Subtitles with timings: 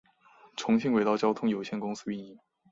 [0.57, 2.39] 重庆轨道交通有限公司运营。